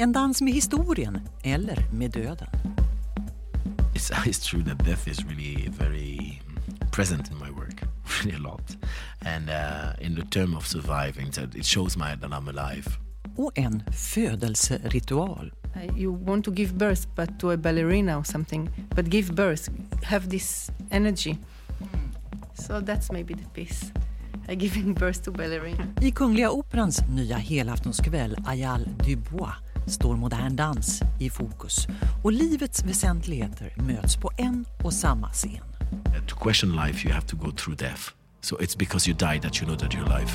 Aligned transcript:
En 0.00 0.12
dans 0.12 0.42
med 0.42 0.52
historien 0.52 1.20
eller 1.42 1.84
med 1.90 2.10
döden. 2.10 2.48
It's, 3.94 4.10
it's 4.26 4.50
true 4.50 4.62
that 4.62 4.84
death 4.84 5.08
is 5.08 5.24
really 5.24 5.68
very 5.78 6.40
present 6.90 7.30
in 7.30 7.38
my 7.38 7.50
work, 7.50 7.82
really 8.24 8.36
a 8.36 8.40
lot. 8.40 8.76
And 9.26 9.50
uh, 9.50 10.06
in 10.06 10.14
the 10.14 10.24
term 10.30 10.56
of 10.56 10.66
surviving, 10.66 11.28
it 11.54 11.66
shows 11.66 11.96
my, 11.96 12.16
that 12.16 12.30
I'm 12.30 12.48
alive. 12.48 12.90
Och 13.36 13.52
en 13.58 13.82
födelseritual. 13.92 15.52
Uh, 15.76 15.98
you 15.98 16.24
want 16.24 16.44
to 16.44 16.50
give 16.50 16.72
birth 16.72 17.06
but 17.16 17.38
to 17.38 17.50
a 17.50 17.56
ballerina 17.56 18.18
or 18.18 18.24
something, 18.24 18.70
but 18.96 19.10
give 19.10 19.32
birth, 19.32 19.68
have 20.02 20.30
this 20.30 20.70
energy. 20.90 21.38
So 22.54 22.80
that's 22.80 23.12
maybe 23.12 23.34
the 23.34 23.48
piece. 23.52 23.92
Uh, 24.48 24.54
giving 24.54 24.94
birth 24.94 25.22
to 25.24 25.30
ballerina. 25.30 25.86
I 26.00 26.10
Kungliga 26.10 26.50
Operans 26.50 27.02
nya 27.08 27.38
helaftonskväll 27.38 28.36
Ayal 28.44 28.84
Dubois 29.06 29.69
står 29.90 30.16
modern 30.16 30.56
dans 30.56 31.02
i 31.18 31.30
fokus 31.30 31.86
och 32.24 32.32
livets 32.32 32.84
väsentligheter 32.84 33.74
möts 33.76 34.16
på 34.16 34.30
en 34.36 34.64
och 34.84 34.92
samma 34.92 35.28
scen. 35.28 35.64
To 36.28 36.36
question 36.36 36.72
life 36.86 37.08
you 37.08 37.14
have 37.14 37.26
to 37.26 37.36
go 37.36 37.50
through 37.50 37.78
death. 37.78 38.02
So 38.40 38.56
it's 38.56 38.78
because 38.78 39.10
you 39.10 39.18
die 39.18 39.40
that 39.40 39.62
you 39.62 39.66
know 39.66 39.78
that 39.78 39.92
you're 39.92 40.12
alive. 40.12 40.30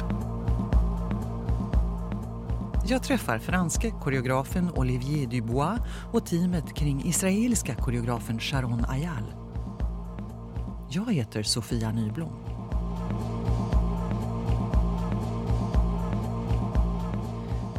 Jag 2.87 3.03
träffar 3.03 3.39
franske 3.39 3.91
koreografen 3.91 4.71
Olivier 4.75 5.27
Dubois 5.27 5.79
och 6.13 6.25
teamet 6.25 6.75
kring 6.75 7.05
israeliska 7.05 7.75
koreografen 7.75 8.39
Sharon 8.39 8.85
Ayal. 8.85 9.33
Jag 10.89 11.13
heter 11.13 11.43
Sofia 11.43 11.91
Nyblom. 11.91 12.54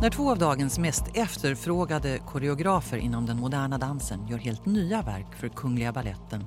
När 0.00 0.10
två 0.10 0.30
av 0.30 0.38
dagens 0.38 0.78
mest 0.78 1.04
efterfrågade 1.14 2.18
koreografer 2.26 2.96
inom 2.96 3.26
den 3.26 3.36
moderna 3.36 3.78
dansen 3.78 4.26
gör 4.28 4.38
helt 4.38 4.66
nya 4.66 5.02
verk 5.02 5.36
för 5.36 5.48
Kungliga 5.48 5.92
Balletten 5.92 6.44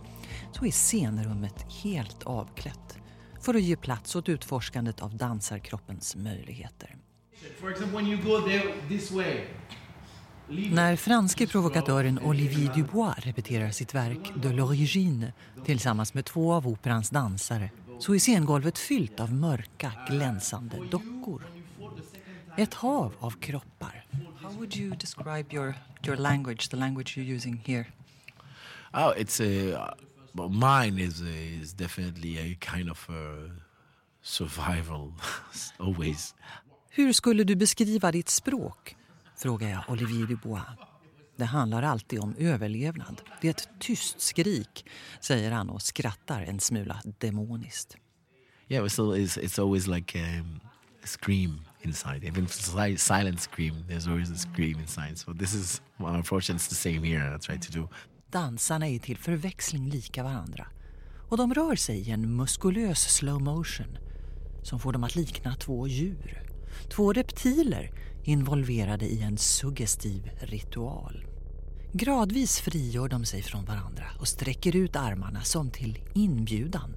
så 0.52 0.66
är 0.66 0.72
scenrummet 0.72 1.66
helt 1.84 2.24
avklätt 2.24 2.98
för 3.42 3.54
att 3.54 3.62
ge 3.62 3.76
plats 3.76 4.16
åt 4.16 4.30
utforskandet 4.30 5.02
av 5.02 5.16
dansarkroppens 5.18 6.16
möjligheter. 6.16 6.96
När 10.72 10.96
franske 10.96 11.48
provokatören 11.48 12.20
Olivier 12.20 12.74
Dubois 12.76 13.18
repeterar 13.18 13.70
sitt 13.70 13.96
verk 13.96 14.32
De 14.36 14.50
l'origine 14.50 15.32
tillsammans 15.66 16.14
med 16.14 16.26
två 16.26 16.54
av 16.54 16.68
operans 16.68 17.10
dansare 17.10 17.72
så 18.00 18.16
är 18.16 18.20
scengolvet 18.20 18.78
fyllt 18.78 19.20
av 19.20 19.34
mörka, 19.34 19.92
glänsande 20.10 20.78
dockor. 20.92 21.59
Ett 22.60 22.74
hav 22.74 23.14
av 23.20 23.32
kroppar. 23.32 24.06
How 24.42 24.52
would 24.52 24.76
you 24.76 24.96
describe 24.96 25.56
your, 25.56 25.76
your 26.04 26.18
language, 26.18 26.70
the 26.70 26.78
language 26.78 27.18
you're 27.18 27.36
using 27.36 27.62
here? 27.66 27.86
Oh, 28.94 29.14
it's 29.18 29.42
a... 29.42 29.96
Well, 30.34 30.50
mine 30.50 31.04
is, 31.04 31.22
is 31.22 31.74
definitely 31.74 32.38
a 32.38 32.58
kind 32.60 32.90
of 32.90 33.10
a 33.10 33.50
survival, 34.22 35.14
always. 35.78 36.36
Hur 36.90 37.14
skulle 37.14 37.44
du 37.44 37.56
beskriva 37.56 38.12
ditt 38.12 38.30
språk? 38.30 38.96
frågar 39.38 39.70
jag 39.70 39.84
Olivier 39.88 40.28
Dubois. 40.28 40.64
Det 41.36 41.46
handlar 41.46 41.84
alltid 41.84 42.20
om 42.20 42.36
överlevnad. 42.38 43.22
Det 43.42 43.48
är 43.48 43.52
ett 43.52 43.70
tyst 43.80 44.22
skrik, 44.22 44.86
säger 45.20 45.52
han 45.52 45.70
och 45.70 45.82
skrattar 45.82 46.42
en 46.42 46.60
smula 46.60 47.02
demoniskt. 47.18 47.98
Yeah, 48.68 48.88
so 48.88 49.16
it's, 49.16 49.38
it's 49.38 49.62
always 49.62 49.88
like 49.88 50.20
um, 50.20 50.60
a 51.04 51.08
scream 51.08 51.69
inside. 51.82 52.24
Even 52.24 52.48
silent 52.98 53.42
scream, 53.42 53.86
there's 53.88 54.08
always 54.08 54.32
a 54.32 54.38
scream 54.38 54.80
inside. 54.80 55.18
So 55.18 55.34
this 55.34 55.54
is 55.54 55.82
well, 55.98 56.16
unfortunately, 56.16 56.56
it's 56.56 56.68
the 56.68 56.76
same 56.76 57.04
here 57.04 57.36
I 57.36 57.40
try 57.40 57.58
to 57.58 57.72
do. 57.72 57.88
Dansarna 58.32 58.88
är 58.88 59.00
till 59.00 59.18
förväxling 59.18 59.90
lika 59.90 60.24
varandra 60.24 60.68
och 61.30 61.38
de 61.38 61.54
rör 61.54 61.76
sig 61.76 62.00
i 62.00 62.12
en 62.12 62.36
muskulös 62.36 63.00
slow 63.00 63.42
motion 63.42 63.98
som 64.64 64.80
får 64.80 64.94
dem 64.94 65.04
att 65.04 65.16
likna 65.16 65.56
två 65.56 65.88
djur. 65.88 66.44
Två 66.90 67.14
reptiler 67.14 67.92
involverade 68.24 69.06
i 69.06 69.22
en 69.22 69.38
suggestiv 69.38 70.32
ritual. 70.42 71.26
Gradvis 71.94 72.60
frigör 72.60 73.08
de 73.08 73.26
sig 73.26 73.42
från 73.42 73.66
varandra 73.66 74.06
och 74.20 74.28
sträcker 74.28 74.76
ut 74.76 74.96
armarna 74.96 75.42
som 75.42 75.72
till 75.72 76.00
inbjudan 76.14 76.96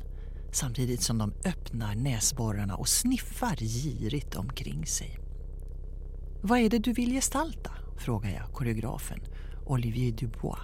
samtidigt 0.53 1.03
som 1.03 1.19
de 1.19 1.33
öppnar 1.45 1.95
näsborrarna 1.95 2.77
och 2.77 2.89
sniffar 2.89 3.57
girigt 3.57 4.37
omkring 4.37 4.87
sig. 4.87 5.19
Vad 6.41 6.59
är 6.59 6.71
det 6.71 6.79
du 6.79 6.93
vill 6.93 7.11
gestalta? 7.13 7.71
frågar 8.03 8.31
jag 8.31 8.53
koreografen 8.53 9.21
Olivier 9.65 10.13
Dubois. 10.13 10.59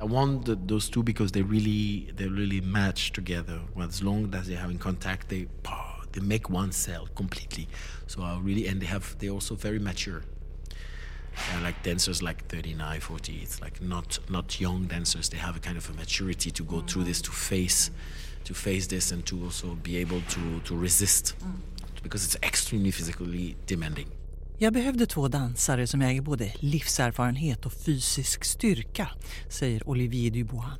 I 0.00 0.06
want 0.06 0.46
the, 0.46 0.56
those 0.68 0.92
two 0.92 1.02
because 1.02 1.32
they 1.32 1.42
really 1.42 2.12
they 2.16 2.28
really 2.28 2.60
match 2.60 3.12
together. 3.12 3.60
As 3.76 4.02
long 4.02 4.34
as 4.34 4.46
they 4.46 4.56
have 4.56 4.72
in 4.72 4.78
contact, 4.78 5.28
they 5.28 5.46
they 6.12 6.22
make 6.22 6.50
one 6.50 6.72
cell 6.72 7.06
completely. 7.14 7.68
So 8.06 8.22
I 8.22 8.40
really 8.44 8.68
and 8.68 8.80
they 8.80 8.88
have 8.88 9.16
they 9.18 9.30
also 9.30 9.54
very 9.54 9.78
mature. 9.78 10.22
Uh, 11.36 11.62
like 11.62 11.82
dancers 11.82 12.22
like 12.22 12.46
39, 12.46 13.00
40, 13.00 13.32
it's 13.42 13.60
like 13.60 13.80
not 13.82 14.18
not 14.30 14.60
young 14.60 14.86
dancers. 14.86 15.28
They 15.28 15.38
have 15.38 15.56
a 15.56 15.60
kind 15.60 15.76
of 15.76 15.90
a 15.90 15.92
maturity 15.92 16.50
to 16.50 16.64
go 16.64 16.80
through 16.80 17.04
this, 17.04 17.22
to 17.22 17.30
face, 17.30 17.90
to 18.44 18.54
face 18.54 18.88
this, 18.88 19.12
and 19.12 19.24
to 19.26 19.44
also 19.44 19.78
be 19.84 20.00
able 20.00 20.20
to 20.20 20.40
to 20.64 20.82
resist, 20.82 21.36
because 22.02 22.26
it's 22.26 22.46
extremely 22.46 22.92
physically 22.92 23.56
demanding. 23.66 24.08
Jag 24.58 24.72
behövde 24.72 25.06
två 25.06 25.28
dansare 25.28 25.86
som 25.86 26.02
äger 26.02 26.22
både 26.22 26.52
livserfarenhet 26.58 27.66
och 27.66 27.72
fysisk 27.72 28.44
styrka, 28.44 29.08
säger 29.48 29.88
Olivier 29.88 30.30
Dubois. 30.30 30.78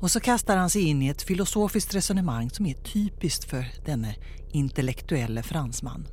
Och 0.00 0.10
så 0.10 0.20
kastar 0.20 0.56
han 0.56 0.70
sig 0.70 0.82
in 0.82 1.02
i 1.02 1.08
ett 1.08 1.22
filosofiskt 1.22 1.94
resonemang 1.94 2.50
som 2.50 2.66
är 2.66 2.74
typiskt 2.74 3.44
för 3.44 3.66
denne 3.84 4.16
intellektuelle 4.52 5.42
fransman. 5.42 6.06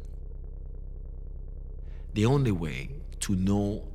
The 2.15 2.25
only 2.25 2.51
way 2.51 2.89
to 3.19 3.33
know 3.33 3.91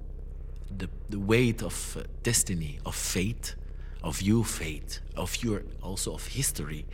the, 0.78 0.86
the 0.86 1.18
weight 1.18 1.62
of 1.62 1.96
destiny, 2.24 2.78
of 2.84 2.94
fate, 2.94 3.56
of 4.02 4.22
your 4.22 4.44
fate, 4.44 5.00
of 5.16 5.36
your 5.42 5.62
also 5.82 6.14
of 6.14 6.26
history, 6.26 6.86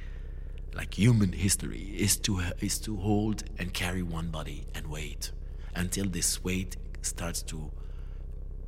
like 0.75 0.95
human 0.95 1.33
history, 1.33 1.95
is 1.97 2.17
to 2.19 2.41
is 2.61 2.79
to 2.81 2.97
hold 2.97 3.45
and 3.59 3.73
carry 3.73 4.03
one 4.03 4.31
body 4.31 4.65
and 4.75 4.87
wait 4.87 5.33
until 5.75 6.11
this 6.11 6.45
weight 6.45 6.77
starts 7.03 7.43
to 7.43 7.71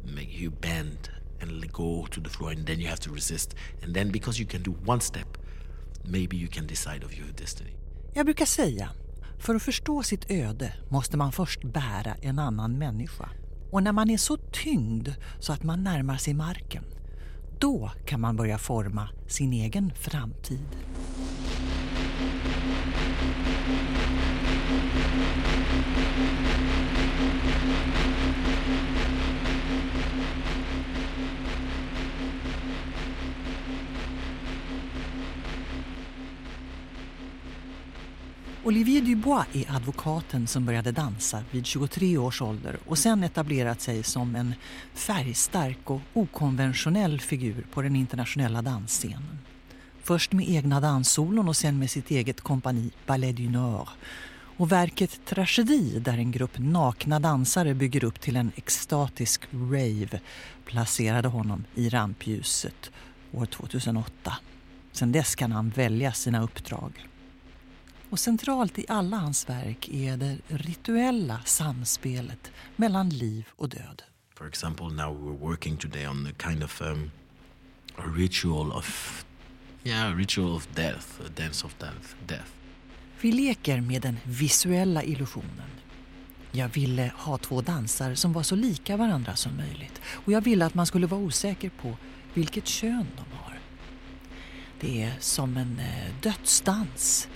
make 0.04 0.41
you 0.41 0.50
bend 0.50 1.10
and 1.41 1.72
go 1.72 2.06
to 2.10 2.21
the 2.21 2.31
floor 2.31 2.50
and 2.50 2.66
then 2.66 2.81
you 2.81 2.87
have 2.87 3.00
to 3.00 3.10
resist 3.10 3.54
and 3.82 3.94
then 3.94 4.10
because 4.10 4.38
you 4.38 4.47
can 4.47 4.62
do 4.62 4.72
one 4.84 5.00
step 5.00 5.38
maybe 6.04 6.37
you 6.37 6.48
can 6.48 6.66
decide 6.66 7.04
of 7.04 7.19
your 7.19 7.28
destiny. 7.37 7.77
Jag 8.15 8.27
brukar 8.27 8.47
säga, 8.47 8.91
för 9.38 9.54
att 9.54 9.62
förstå 9.62 10.03
sitt 10.03 10.31
öde 10.31 10.72
måste 10.88 11.16
man 11.16 11.32
först 11.32 11.65
bära 11.65 12.15
en 12.22 12.38
annan 12.38 12.78
människa. 12.78 13.31
Och 13.71 13.82
när 13.82 13.93
man 13.93 14.10
är 14.10 14.19
så 14.19 14.37
tyngd 14.37 15.09
så 15.38 15.53
att 15.53 15.62
man 15.62 15.84
närmar 15.84 16.16
sig 16.16 16.34
marken, 16.34 16.84
då 17.61 17.91
kan 18.07 18.21
man 18.21 18.37
börja 18.37 18.59
forma 18.59 19.09
sin 19.27 19.53
egen 19.53 19.93
framtid. 19.95 20.67
Olivier 38.69 39.03
Dubois 39.03 39.47
är 39.53 39.77
advokaten 39.77 40.47
som 40.47 40.65
började 40.65 40.93
dansa 40.93 41.45
vid 41.51 41.67
23 41.67 42.19
års 42.19 42.43
ålder 42.43 42.79
och 42.87 42.99
sen 42.99 43.25
etablerat 43.25 43.81
sig 43.81 44.03
som 44.03 44.37
en 44.37 44.54
färgstark 44.95 45.91
och 45.91 46.01
okonventionell 46.13 47.21
figur 47.21 47.66
på 47.72 47.83
den 47.83 47.97
internationella 47.97 48.63
dansscenen. 48.63 49.39
Först 50.03 50.33
med 50.33 50.48
egna 50.48 50.81
danssolon 50.81 51.48
och 51.48 51.57
sen 51.57 51.78
med 51.78 51.91
sitt 51.91 52.10
eget 52.10 52.41
kompani 52.41 52.91
Ballet 53.07 53.37
du 53.37 53.48
Nord. 53.48 53.89
Och 54.57 54.72
verket 54.72 55.21
Tragedi, 55.25 55.98
där 55.98 56.19
en 56.19 56.33
grupp 56.33 56.59
nakna 56.59 57.21
dansare 57.21 57.75
bygger 57.75 58.04
upp 58.04 58.21
till 58.21 58.37
en 58.37 58.53
extatisk 58.57 59.42
rave, 59.53 60.21
placerade 60.65 61.28
honom 61.28 61.65
i 61.75 61.89
rampljuset 61.89 62.91
år 63.33 63.47
2008. 63.47 64.37
Sen 64.92 65.13
dess 65.13 65.34
kan 65.34 65.53
han 65.53 65.71
välja 65.71 66.13
sina 66.13 66.42
uppdrag. 66.42 67.09
Och 68.10 68.21
centralt 68.21 68.78
i 68.78 68.84
alla 68.89 69.16
hans 69.16 69.49
verk 69.49 69.89
är 69.89 70.16
det 70.16 70.37
rituella 70.49 71.41
samspelet 71.45 72.51
mellan 72.77 73.09
liv 73.09 73.49
och 73.57 73.69
död. 73.69 74.03
For 74.34 74.49
example, 74.49 74.87
now 74.87 75.13
we're 75.13 75.39
working 75.39 75.77
today 75.77 76.07
on 76.07 76.27
a 76.27 76.43
kind 76.49 76.65
of 76.65 76.83
um, 76.83 77.10
a 77.97 78.03
ritual 78.16 78.72
of, 78.72 79.25
yeah, 79.84 80.13
a 80.13 80.15
ritual 80.15 80.57
of 80.57 80.69
death, 80.75 81.21
a 81.27 81.28
dance 81.37 81.66
of 81.66 81.75
death. 81.78 82.15
death. 82.27 82.51
Vi 83.21 83.33
leker 83.33 83.81
med 83.81 84.03
den 84.03 84.16
visuella 84.25 85.03
illusionen. 85.03 85.71
Jag 86.53 86.69
ville 86.69 87.13
ha 87.16 87.39
två 87.39 87.61
dansare 87.61 88.16
som 88.16 88.33
var 88.33 88.43
så 88.43 88.54
lika 88.54 88.97
varandra 88.97 89.37
som 89.37 89.57
möjligt 89.57 90.01
och 90.04 90.33
jag 90.33 90.41
ville 90.41 90.66
att 90.66 90.75
man 90.75 90.87
skulle 90.87 91.07
vara 91.07 91.21
osäker 91.21 91.71
på 91.71 91.97
vilket 92.34 92.66
kön 92.66 93.07
de 93.16 93.37
har. 93.37 93.59
Det 94.81 95.03
är 95.03 95.13
som 95.21 95.57
en 95.57 95.78
eh, 95.78 96.15
dödsdans. 96.22 97.28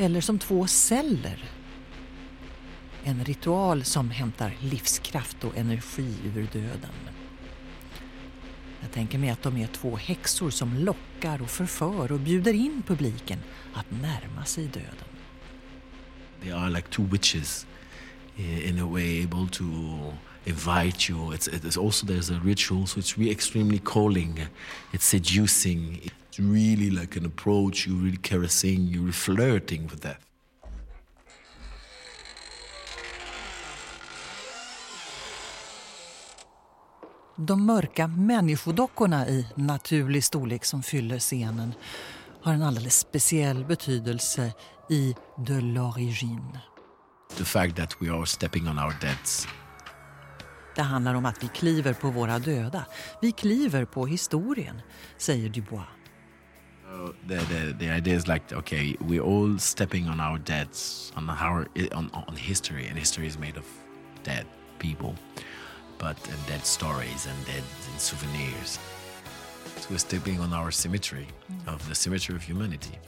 Eller 0.00 0.20
som 0.20 0.38
två 0.38 0.66
celler. 0.66 1.44
En 3.04 3.24
ritual 3.24 3.84
som 3.84 4.10
hämtar 4.10 4.56
livskraft 4.60 5.44
och 5.44 5.56
energi 5.56 6.14
ur 6.34 6.48
döden. 6.52 6.92
Jag 8.80 8.92
tänker 8.92 9.18
mig 9.18 9.30
att 9.30 9.42
de 9.42 9.56
är 9.56 9.66
två 9.66 9.96
häxor 9.96 10.50
som 10.50 10.74
lockar 10.74 11.42
och 11.42 11.50
förför 11.50 12.12
och 12.12 12.20
bjuder 12.20 12.52
in 12.52 12.82
publiken 12.86 13.38
att 13.74 13.90
närma 13.90 14.44
sig 14.44 14.66
döden. 14.66 15.08
They 16.42 16.52
are 16.52 16.70
like 16.70 16.88
two 16.88 17.04
witches 17.04 17.66
eh, 18.36 18.68
in 18.70 18.78
a 18.78 18.86
way 18.86 19.24
able 19.24 19.48
to 19.52 19.64
invite 20.44 21.12
you. 21.12 21.34
It's, 21.34 21.48
it's 21.48 21.84
also 21.84 22.06
there's 22.06 22.30
a 22.30 22.40
ritual, 22.44 22.86
so 22.86 23.00
it's 23.00 23.18
really 23.18 23.32
extremely 23.32 23.78
calling. 23.78 24.46
It's 24.92 25.04
seducing. 25.04 26.10
It's 26.30 26.38
really 26.38 26.90
like 26.90 27.18
an 27.18 27.26
approach. 27.26 27.86
You're 27.88 28.04
really 28.04 28.16
caressing. 28.16 28.86
You're 28.86 29.12
flirting 29.12 29.82
with 29.82 30.02
death. 30.02 30.20
De 37.36 37.66
mörka 37.66 38.06
människodockorna 38.06 39.28
i 39.28 39.46
naturlig 39.54 40.24
storlek 40.24 40.64
som 40.64 40.82
fyller 40.82 41.18
scenen 41.18 41.74
har 42.42 42.54
en 42.54 42.62
alldeles 42.62 42.98
speciell 42.98 43.64
betydelse 43.64 44.52
i 44.90 45.14
De 45.46 45.60
l'Origine. 45.60 46.58
The 47.36 47.44
fact 47.44 47.76
that 47.76 48.02
we 48.02 48.10
are 48.10 48.26
stepping 48.26 48.68
on 48.68 48.78
our 48.78 48.94
deads. 49.00 49.48
Det 50.74 50.82
handlar 50.82 51.14
om 51.14 51.26
att 51.26 51.42
vi 51.42 51.48
kliver 51.48 51.94
på 51.94 52.10
våra 52.10 52.38
döda. 52.38 52.84
Vi 53.22 53.32
kliver 53.32 53.84
på 53.84 54.06
historien, 54.06 54.80
säger 55.18 55.48
Dubois. 55.48 55.99
Uh, 56.90 57.12
the, 57.26 57.36
the, 57.36 57.74
the 57.78 57.88
idea 57.88 58.14
is 58.14 58.26
like, 58.26 58.52
okay, 58.52 58.96
we're 59.00 59.22
all 59.22 59.58
stepping 59.58 60.08
on 60.08 60.20
our 60.20 60.38
deads, 60.38 61.12
on, 61.16 61.30
our, 61.30 61.66
on, 61.92 62.10
on 62.12 62.36
history, 62.36 62.86
and 62.88 62.98
history 62.98 63.26
is 63.26 63.38
made 63.38 63.56
of 63.56 63.64
dead 64.24 64.46
people. 64.78 65.14
but 66.00 66.16
and 66.28 66.46
dead 66.46 66.64
stories 66.64 67.26
and 67.26 67.46
dead 67.46 67.62
and 67.90 68.00
souvenirs. 68.00 68.78
So 69.76 69.88
we're 69.90 69.98
stepping 69.98 70.40
on 70.40 70.52
our 70.52 70.70
symmetry 70.70 71.26
of 71.66 71.86
the 71.88 71.94
symmetry 71.94 72.34
of 72.34 72.42
humanity. 72.42 72.98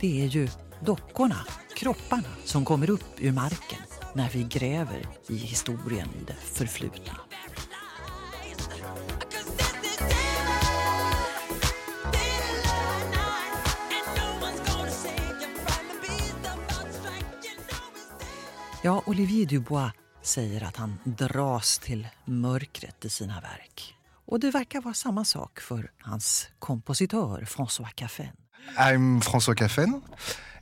Det 0.00 0.22
är 0.22 0.26
ju 0.26 0.48
dockorna, 0.80 1.46
kropparna, 1.74 2.28
som 2.44 2.64
kommer 2.64 2.90
upp 2.90 3.20
ur 3.20 3.32
marken 3.32 3.85
när 4.16 4.28
vi 4.28 4.42
gräver 4.42 5.08
i 5.28 5.36
historien, 5.36 6.08
i 6.20 6.24
det 6.24 6.34
förflutna. 6.34 7.16
Ja, 18.82 19.02
Olivier 19.06 19.46
Dubois 19.46 19.92
säger 20.22 20.64
att 20.64 20.76
han 20.76 20.98
dras 21.04 21.78
till 21.78 22.08
mörkret 22.24 23.04
i 23.04 23.10
sina 23.10 23.40
verk. 23.40 23.94
Och 24.26 24.40
det 24.40 24.50
verkar 24.50 24.80
vara 24.80 24.94
samma 24.94 25.24
sak 25.24 25.60
för 25.60 25.90
hans 26.00 26.48
kompositör 26.58 27.42
François 27.42 27.90
Caffen. 27.94 28.36
I'm 28.78 29.20
François 29.20 29.54
Caffen 29.54 30.02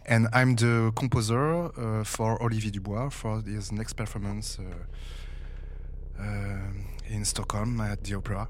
and 0.07 0.29
I'm 0.33 0.57
the 0.57 0.93
composer 0.95 1.65
uh, 1.65 2.05
for 2.05 2.43
Olivier 2.43 2.71
Dubois 2.71 3.11
for 3.11 3.43
his 3.43 3.73
next 3.73 3.95
performance 3.95 4.59
uh, 4.59 6.23
uh, 6.23 7.15
in 7.15 7.25
Stockholm 7.25 7.81
at 7.81 8.05
the 8.05 8.15
Opera. 8.15 8.47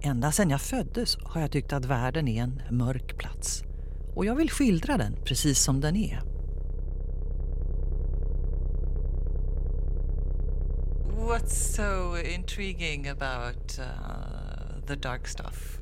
Ända 0.00 0.32
sedan 0.32 0.50
jag 0.50 0.60
föddes 0.60 1.18
har 1.22 1.40
jag 1.40 1.50
tyckt 1.50 1.72
att 1.72 1.84
världen 1.84 2.28
är 2.28 2.42
en 2.42 2.62
mörk 2.70 3.18
plats. 3.18 3.62
Och 4.14 4.24
jag 4.24 4.36
vill 4.36 4.50
skildra 4.50 4.96
den 4.96 5.16
precis 5.24 5.58
som 5.58 5.80
den 5.80 5.96
är. 5.96 6.22
What's 11.28 11.74
so 11.76 12.16
intriguing 12.34 13.08
about 13.08 13.78
uh, 13.78 14.86
the 14.86 14.96
dark 14.96 15.28
stuff? 15.28 15.78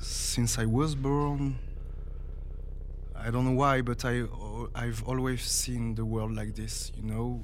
Since 0.00 0.62
I 0.62 0.66
was 0.66 0.94
born, 0.94 1.54
I 3.26 3.30
don't 3.30 3.44
know 3.44 3.52
why, 3.52 3.82
but 3.82 4.04
I 4.04 4.22
uh, 4.22 4.66
I've 4.74 5.02
always 5.06 5.42
seen 5.42 5.94
the 5.94 6.04
world 6.04 6.34
like 6.34 6.54
this. 6.54 6.92
You 6.96 7.02
know, 7.02 7.40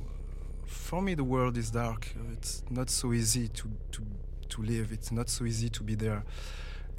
for 0.65 1.03
me 1.03 1.15
the 1.15 1.25
world 1.25 1.57
is 1.57 1.71
dark. 1.71 2.15
It's 2.33 2.63
not 2.71 2.91
so 2.91 3.13
easy 3.13 3.49
to 3.49 3.69
to 3.93 4.03
to 4.49 4.63
live. 4.63 4.93
It's 4.93 5.13
not 5.13 5.29
so 5.29 5.45
easy 5.45 5.69
to 5.69 5.83
be 5.83 5.95
there. 5.95 6.25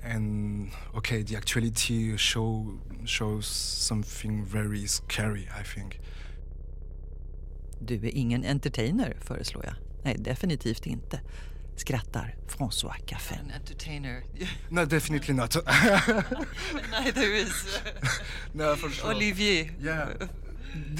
And 0.03 0.71
okay, 0.95 1.23
the 1.23 1.35
actuality 1.35 2.17
show 2.17 2.79
shows 3.05 3.47
something 3.47 4.45
very 4.45 4.85
scary. 4.87 5.47
I 5.59 5.63
think. 5.63 5.99
Du 7.79 7.95
är 7.95 8.15
ingen 8.15 8.43
entertainer, 8.43 9.17
föreslår 9.21 9.65
jag. 9.65 9.75
Nej, 10.03 10.15
definitivt 10.19 10.85
inte, 10.85 11.21
skrattar 11.77 12.35
François 12.47 12.95
Caffen. 13.05 13.39
An 13.39 13.51
entertainer. 13.51 14.23
no, 14.69 14.85
definitely 14.85 15.33
not. 15.33 15.55
Neither 16.91 17.33
is 17.33 17.79
no, 18.53 18.75
for 18.75 18.89
sure. 18.89 19.11
Olivier. 19.11 19.71
Yeah. 19.79 20.13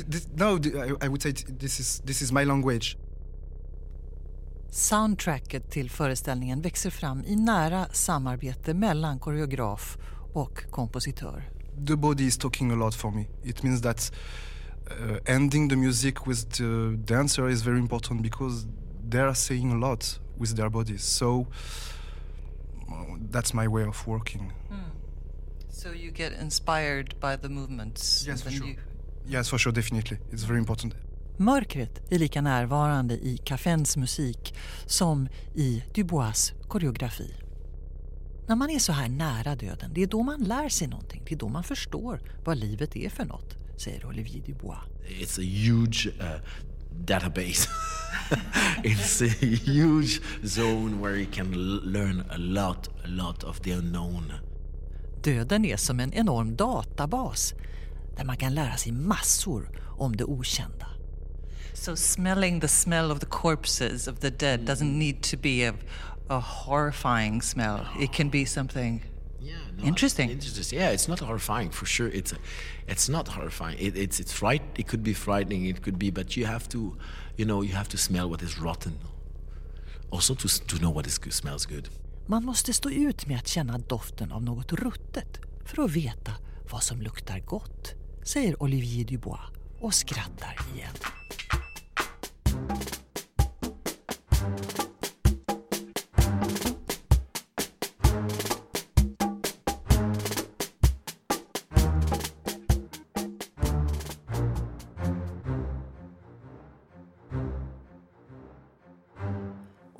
This, 0.08 0.28
no, 0.36 0.60
I 1.02 1.08
would 1.08 1.22
say 1.22 1.34
this 1.60 1.80
is, 1.80 2.02
this 2.06 2.22
is 2.22 2.32
my 2.32 2.46
language. 2.46 2.98
Soundtracket 4.72 5.70
till 5.70 5.90
föreställningen 5.90 6.62
växer 6.62 6.90
fram 6.90 7.24
i 7.26 7.36
nära 7.36 7.88
samarbete 7.92 8.74
mellan 8.74 9.20
koreograf 9.20 9.98
och 10.34 10.64
kompositör. 10.70 11.50
The 11.88 11.96
body 11.96 12.24
is 12.24 12.38
talking 12.38 12.72
a 12.72 12.76
lot 12.76 12.96
for 12.96 13.12
me. 13.12 13.26
It 13.44 13.64
means 13.64 13.82
that 13.82 14.12
uh, 14.92 15.18
ending 15.26 15.70
the 15.70 15.76
music 15.76 16.28
with 16.28 16.58
the 16.58 16.98
dancer 17.14 17.50
is 17.50 17.62
very 17.62 17.80
important 17.80 18.22
because 18.22 18.68
they 19.10 19.22
are 19.22 19.36
saying 19.36 19.72
a 19.72 19.76
lot 19.90 20.20
with 20.38 20.56
their 20.56 20.70
bodies. 20.70 21.04
So 21.04 21.48
that's 23.32 23.54
my 23.54 23.68
way 23.68 23.84
of 23.84 24.08
working. 24.08 24.54
Mm. 24.72 24.92
So 25.70 25.90
you 25.94 26.12
get 26.12 26.34
inspired 26.42 27.20
by 27.20 27.38
the 27.38 27.50
movements? 27.50 28.26
Yes, 28.28 28.42
for 28.42 28.52
sure. 28.52 28.68
You... 28.68 28.76
Yes, 29.28 29.50
for 29.50 29.58
sure, 29.58 29.74
definitely. 29.74 30.18
It's 30.32 30.44
very 30.44 30.60
important. 30.60 30.96
Mörkret 31.40 32.12
är 32.12 32.20
lika 32.20 32.42
närvarande 32.42 33.14
i 33.14 33.38
Caffens 33.38 33.98
musik 33.98 34.56
som 34.86 35.28
i 35.56 35.84
Dubois 35.94 36.54
koreografi. 36.68 37.34
När 38.48 38.56
man 38.56 38.70
är 38.70 38.80
så 38.80 38.92
här 38.92 39.10
nära 39.10 39.56
döden, 39.56 39.92
det 39.94 40.04
är 40.04 40.08
då 40.08 40.24
man 40.24 40.44
lär 40.44 40.70
sig 40.70 40.88
någonting. 40.88 41.24
Det 41.28 41.36
är 41.36 41.40
då 41.40 41.50
man 41.50 41.64
förstår 41.64 42.22
vad 42.46 42.58
livet 42.58 42.96
är 42.96 43.10
för 43.10 43.26
något, 43.26 43.58
säger 43.78 44.06
Olivier 44.06 44.44
Dubois. 44.46 44.80
It's 45.08 45.40
a 45.40 45.44
huge 45.44 46.08
uh, 46.08 46.42
database. 47.06 47.68
it's 48.84 49.22
a 49.22 49.28
huge 49.28 50.22
zone 50.46 51.00
where 51.00 51.16
you 51.16 51.28
can 51.28 51.52
learn 51.94 52.26
a 52.30 52.38
lot, 52.38 52.88
a 53.06 53.08
lot 53.08 53.44
of 53.44 53.62
the 53.62 53.72
unknown. 53.72 54.34
Döden 55.24 55.66
är 55.66 55.78
som 55.78 56.00
en 56.00 56.14
enorm 56.14 56.56
databas 56.56 57.54
där 58.18 58.26
man 58.26 58.38
kan 58.38 58.54
lära 58.54 58.78
sig 58.78 58.92
massor 58.92 59.70
om 59.98 60.16
det 60.16 60.24
okända. 60.24 60.88
So 61.74 61.96
smelling 61.96 62.60
the 62.60 62.68
smell 62.68 63.12
of 63.12 63.20
the 63.20 63.26
corpses 63.26 64.08
of 64.08 64.20
the 64.20 64.30
dead 64.30 64.60
doesn't 64.60 64.98
need 64.98 65.24
to 65.24 65.38
be 65.38 65.70
a, 65.70 65.74
a 66.30 66.40
horrifying 66.40 67.42
smell. 67.42 67.80
It 68.00 68.14
can 68.14 68.30
be 68.30 68.46
something 68.46 69.04
yeah, 69.40 69.56
no, 69.78 69.84
interesting. 69.84 70.30
Interesting. 70.30 70.80
Yeah, 70.80 70.90
it's 70.90 71.08
not 71.08 71.20
horrifying 71.20 71.70
for 71.70 71.86
sure. 71.86 72.08
It's 72.08 72.34
it's 72.88 73.10
not 73.10 73.28
horrifying. 73.28 73.78
It, 73.80 73.98
it's 73.98 74.20
it's 74.20 74.34
fright. 74.34 74.62
It 74.76 74.88
could 74.88 75.04
be 75.04 75.14
frightening. 75.14 75.66
It 75.66 75.84
could 75.84 75.98
be, 75.98 76.12
but 76.12 76.36
you 76.38 76.46
have 76.46 76.68
to, 76.70 76.98
you 77.38 77.46
know, 77.46 77.62
you 77.62 77.74
have 77.76 77.90
to 77.90 77.98
smell 77.98 78.30
what 78.30 78.42
is 78.42 78.60
rotten. 78.60 78.94
Also 80.10 80.36
to 80.36 80.48
to 80.68 80.78
know 80.78 80.90
what 80.90 81.08
is 81.08 81.18
good, 81.18 81.34
smells 81.34 81.66
good. 81.66 81.90
Man 82.30 82.46
måste 82.46 82.74
stå 82.74 82.90
ut 82.90 83.28
med 83.28 83.38
att 83.38 83.48
känna 83.48 83.78
doften 83.78 84.32
av 84.32 84.44
något 84.44 84.74
ruttet 84.74 85.40
för 85.66 85.84
att 85.84 85.92
veta 85.92 86.32
vad 86.72 86.84
som 86.84 87.02
luktar 87.02 87.40
gott, 87.40 87.94
säger 88.24 88.64
Olivier 88.64 89.06
Dubois 89.06 89.42
och 89.80 89.94
skrattar 89.94 90.58
igen. 90.76 90.94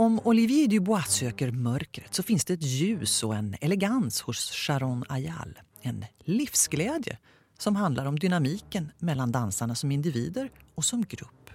Om 0.08 0.20
Olivier 0.24 0.68
Dubois 0.68 1.08
söker 1.08 1.52
mörkret 1.52 2.14
så 2.14 2.24
finns 2.24 2.46
det 2.46 2.54
ett 2.54 2.64
ljus 2.64 3.24
och 3.24 3.36
en 3.36 3.56
elegans 3.62 4.22
hos 4.22 4.52
Sharon 4.52 5.04
Ayal. 5.10 5.60
En 5.82 6.06
livsglädje 6.20 7.18
som 7.58 7.76
handlar 7.76 8.06
om 8.06 8.20
dynamiken 8.20 8.92
mellan 9.00 9.32
dansarna 9.32 9.76
som 9.76 9.92
individer 9.92 10.52
och 10.76 10.86
som 10.86 11.06
grupp. 11.06 11.50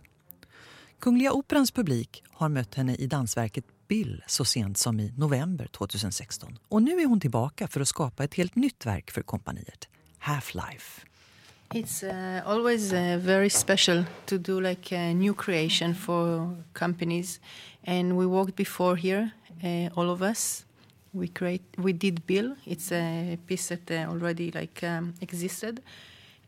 Kungliga 0.98 1.32
Operans 1.32 1.70
publik 1.70 2.24
har 2.30 2.48
mött 2.48 2.74
henne 2.74 2.94
i 2.94 3.06
dansverket 3.06 3.64
Bill 3.88 4.22
så 4.26 4.44
sent 4.44 4.78
som 4.78 5.00
i 5.00 5.12
november 5.16 5.66
2016. 5.66 6.58
Och 6.68 6.82
nu 6.82 7.00
är 7.00 7.06
hon 7.06 7.20
tillbaka 7.20 7.68
för 7.68 7.80
att 7.80 7.88
skapa 7.88 8.24
ett 8.24 8.34
helt 8.34 8.54
nytt 8.54 8.86
verk 8.86 9.10
för 9.10 9.22
kompaniet, 9.22 9.88
Half-Life. 10.18 11.11
It's 11.74 12.02
uh, 12.02 12.42
always 12.44 12.92
uh, 12.92 13.18
very 13.18 13.48
special 13.48 14.04
to 14.26 14.36
do 14.38 14.60
like 14.60 14.92
a 14.92 15.14
new 15.14 15.32
creation 15.32 15.94
for 15.94 16.50
companies, 16.74 17.40
and 17.84 18.14
we 18.18 18.26
worked 18.26 18.56
before 18.56 18.94
here, 18.94 19.32
uh, 19.64 19.88
all 19.96 20.10
of 20.10 20.22
us. 20.22 20.66
We 21.14 21.28
create, 21.28 21.62
we 21.78 21.94
did 21.94 22.26
Bill. 22.26 22.56
It's 22.66 22.92
a 22.92 23.38
piece 23.46 23.68
that 23.68 23.90
uh, 23.90 24.10
already 24.10 24.50
like 24.50 24.82
um, 24.82 25.14
existed, 25.22 25.80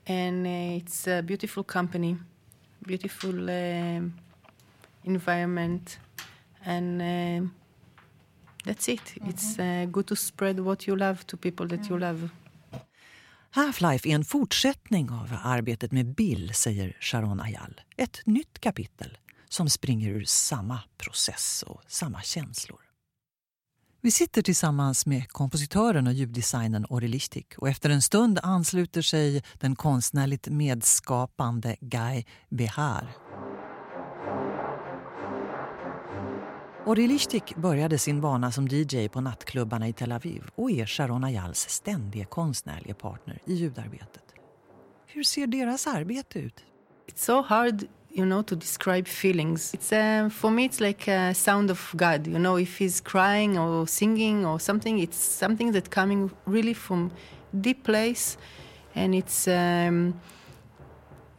and 0.07 0.47
uh, 0.47 0.77
it's 0.77 1.07
a 1.07 1.23
beautiful 1.23 1.65
company, 1.65 2.19
beautiful 2.87 3.49
um 3.51 4.13
environment, 5.05 5.99
and 6.67 7.51
that's 8.65 8.89
it. 8.89 9.15
It's 9.27 9.59
uh, 9.59 9.87
good 9.91 10.07
to 10.09 10.17
spread 10.17 10.61
what 10.61 10.87
you 10.87 10.97
love 10.97 11.27
to 11.29 11.37
people 11.39 11.67
that 11.69 11.89
you 11.89 11.99
love. 11.99 12.31
Half-Life 13.55 14.09
är 14.09 14.15
en 14.15 14.25
fortsättning 14.25 15.11
av 15.11 15.37
arbetet 15.43 15.93
med 15.93 16.15
Bill, 16.15 16.55
säger 16.55 16.97
Sharon 17.01 17.41
Ayal. 17.41 17.81
Ett 17.97 18.21
nytt 18.27 18.59
kapitel 18.59 19.19
som 19.49 19.69
springer 19.69 20.11
ur 20.11 20.25
samma 20.25 20.81
process 20.99 21.65
och 21.67 21.81
samma 21.87 22.23
känslor. 22.23 22.81
Vi 24.01 24.11
sitter 24.11 24.43
tillsammans 24.43 25.07
med 25.07 25.29
kompositören 25.29 26.07
och 26.07 26.13
ljuddesignern 26.13 26.87
Ori 26.89 27.09
Lichtik 27.09 27.55
och 27.59 27.69
efter 27.69 27.91
en 27.91 28.03
stund 28.03 28.39
ansluter 28.43 29.03
sig 29.03 29.43
den 29.61 29.77
konstnärligt 29.77 30.49
medskapande 30.49 31.77
Guy 31.81 32.25
Behar. 32.49 33.24
Ori 36.87 37.09
Lichtik 37.09 37.57
började 37.57 37.99
sin 37.99 38.21
bana 38.21 38.53
som 38.53 38.69
DJ 38.69 39.09
på 39.09 39.21
nattklubbarna 39.21 39.89
i 39.89 39.93
Tel 39.93 40.13
Aviv 40.13 40.43
och 40.55 40.71
är 40.71 40.87
Sharon 40.87 41.25
Ayals 41.25 41.69
ständiga 41.69 42.25
konstnärliga 42.25 42.95
partner 42.95 43.39
i 43.45 43.55
ljudarbetet. 43.55 44.23
Hur 45.07 45.23
ser 45.23 45.47
deras 45.47 45.87
arbete 45.87 46.39
ut? 46.39 46.65
It's 47.07 47.25
so 47.25 47.43
hard, 47.43 47.85
you 48.11 48.25
know, 48.25 48.43
to 48.43 48.55
describe 48.55 49.09
feelings. 49.09 49.75
It's 49.75 49.93
uh, 49.93 50.31
for 50.31 50.51
me, 50.51 50.63
it's 50.63 50.81
like 50.81 51.13
a 51.13 51.35
sound 51.35 51.71
of 51.71 51.93
God. 51.93 52.27
You 52.27 52.39
know, 52.39 52.61
if 52.61 52.81
he's 52.81 53.01
crying 53.01 53.59
or 53.59 53.87
singing 53.87 54.47
or 54.47 54.59
something, 54.59 55.03
it's 55.03 55.39
something 55.39 55.73
that 55.73 55.91
coming 55.91 56.31
really 56.47 56.75
from 56.75 57.11
deep 57.61 57.83
place, 57.85 58.39
and 58.95 59.15
it's 59.15 59.49
um, 59.49 60.21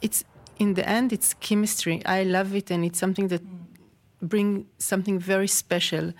it's 0.02 0.24
in 0.58 0.74
the 0.74 0.90
end, 0.90 1.14
it's 1.14 1.36
chemistry. 1.40 2.02
I 2.06 2.24
love 2.24 2.58
it, 2.58 2.72
and 2.72 2.86
it's 2.86 3.00
something 3.00 3.28
that 3.30 3.42
bring 4.27 4.65
something 4.77 5.20
very 5.20 5.48
special. 5.48 6.13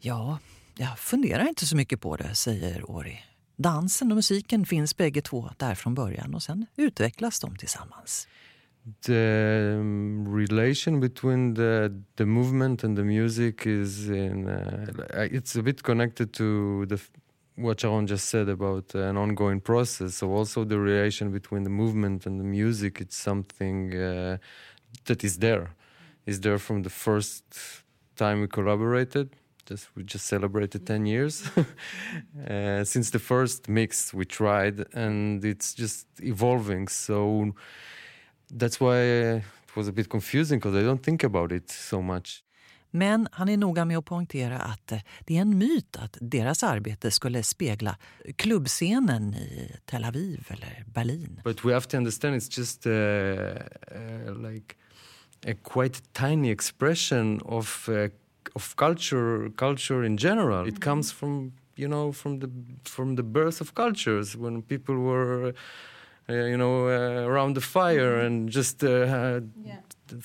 Ja, 0.00 0.38
jag 0.76 0.98
funderar 0.98 1.48
inte 1.48 1.66
så 1.66 1.76
mycket 1.76 2.00
på 2.00 2.16
det, 2.16 2.34
säger 2.34 2.90
Ori. 2.90 3.18
Dansen 3.56 4.10
och 4.12 4.16
musiken 4.16 4.66
finns 4.66 4.96
bägge 4.96 5.20
två 5.22 5.50
där 5.56 5.74
från 5.74 5.94
början 5.94 6.34
och 6.34 6.42
sen 6.42 6.66
utvecklas 6.76 7.40
de 7.40 7.56
tillsammans. 7.56 8.28
the 9.02 9.76
um, 9.78 10.28
relation 10.28 11.00
between 11.00 11.54
the 11.54 11.90
the 12.16 12.26
movement 12.26 12.84
and 12.84 12.96
the 12.96 13.04
music 13.04 13.66
is 13.66 14.08
in 14.08 14.46
uh, 14.48 14.86
it's 15.30 15.56
a 15.56 15.62
bit 15.62 15.82
connected 15.82 16.32
to 16.32 16.86
the 16.86 17.00
what 17.56 17.80
Sharon 17.80 18.06
just 18.06 18.28
said 18.28 18.48
about 18.48 18.94
an 18.94 19.16
ongoing 19.16 19.60
process 19.60 20.16
so 20.16 20.32
also 20.32 20.64
the 20.64 20.78
relation 20.78 21.32
between 21.32 21.62
the 21.64 21.70
movement 21.70 22.26
and 22.26 22.38
the 22.38 22.44
music 22.44 23.00
it's 23.00 23.16
something 23.16 23.94
uh, 23.94 24.36
that 25.06 25.24
is 25.24 25.38
there 25.38 25.70
is 26.26 26.40
there 26.40 26.58
from 26.58 26.82
the 26.82 26.90
first 26.90 27.44
time 28.16 28.40
we 28.40 28.48
collaborated 28.48 29.28
just 29.66 29.88
we 29.96 30.02
just 30.04 30.26
celebrated 30.26 30.86
10 30.86 31.06
years 31.06 31.44
uh, 31.56 32.84
since 32.84 33.10
the 33.10 33.18
first 33.18 33.68
mix 33.68 34.12
we 34.14 34.24
tried 34.24 34.84
and 34.94 35.44
it's 35.44 35.74
just 35.74 36.06
evolving 36.20 36.88
so 36.88 37.52
that's 38.50 38.80
why 38.80 38.96
uh, 38.96 39.36
it 39.36 39.76
was 39.76 39.88
a 39.88 39.92
bit 39.92 40.08
confusing 40.08 40.58
because 40.58 40.76
I 40.76 40.82
don't 40.82 41.02
think 41.02 41.24
about 41.24 41.52
it 41.52 41.70
so 41.70 42.02
much. 42.02 42.42
Men 42.90 43.28
han 43.32 43.48
är 43.48 43.56
noga 43.56 43.84
med 43.84 43.98
att 43.98 44.04
poängtera 44.04 44.58
att 44.58 44.92
eh, 44.92 44.98
det 45.24 45.36
är 45.36 45.40
en 45.40 45.58
myt 45.58 45.96
att 45.96 46.18
deras 46.20 46.62
arbete 46.62 47.10
skulle 47.10 47.42
spegla 47.42 47.96
klubbscenen 48.36 49.34
i 49.34 49.76
Tel 49.84 50.04
Aviv 50.04 50.46
eller 50.48 50.84
Berlin. 50.86 51.40
But 51.44 51.64
we 51.64 51.72
have 51.72 51.86
to 51.86 51.96
understand 51.96 52.36
it's 52.36 52.58
just 52.58 52.86
uh, 52.86 52.92
uh, 52.92 54.50
like 54.50 54.76
a 55.46 55.54
quite 55.54 56.00
tiny 56.12 56.50
expression 56.50 57.40
of 57.44 57.88
uh, 57.88 58.08
of 58.54 58.74
culture 58.76 59.50
culture 59.56 60.04
in 60.04 60.16
general. 60.16 60.68
It 60.68 60.80
comes 60.80 61.12
from 61.12 61.52
you 61.76 61.88
know 61.88 62.12
from 62.12 62.40
the 62.40 62.48
from 62.84 63.16
the 63.16 63.22
birth 63.22 63.60
of 63.60 63.74
cultures 63.74 64.36
when 64.36 64.62
people 64.62 64.94
were 64.94 65.54
uh, 66.28 66.34
you 66.34 66.56
know 66.56 66.88
uh, 66.88 67.28
around 67.28 67.54
the 67.54 67.60
fire 67.60 68.26
and 68.26 68.50
just 68.50 68.82
uh, 68.82 69.40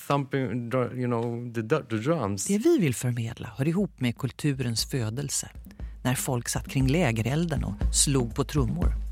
thumping 0.08 0.70
dr- 0.70 0.96
you 0.96 1.08
know 1.08 1.52
the, 1.54 1.62
the 1.90 1.98
drums. 1.98 2.46
Det 2.46 2.58
vi 2.58 2.78
vill 2.78 2.96
förmedla 2.96 3.52
hör 3.58 3.68
ihop 3.68 4.00
med 4.00 4.18
kulturens 4.18 4.86
födelse. 4.86 5.50
När 6.04 6.16
folk 6.16 6.50
satt 6.50 6.68
kring 6.68 6.88
lägerelden 6.88 7.64
och 7.64 7.96
slog 7.96 8.36
på 8.36 8.44
trummor. 8.44 9.09